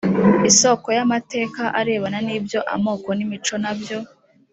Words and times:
isoko 0.49 0.87
y 0.97 0.99
amateka 1.05 1.61
arebana 1.79 2.19
n 2.25 2.29
iby 2.37 2.53
amoko 2.75 3.09
n 3.17 3.19
imico 3.25 3.55
na 3.63 3.73
byo 3.79 3.99